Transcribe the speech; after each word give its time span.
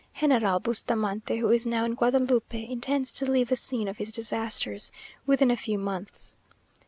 General 0.19 0.59
Bustamante, 0.59 1.37
who 1.37 1.51
is 1.51 1.67
now 1.67 1.85
in 1.85 1.93
Guadalupe, 1.93 2.55
intends 2.67 3.11
to 3.11 3.31
leave 3.31 3.49
the 3.49 3.55
scene 3.55 3.87
of 3.87 3.99
his 3.99 4.11
disasters 4.11 4.91
within 5.27 5.51
a 5.51 5.55
few 5.55 5.77
months. 5.77 6.37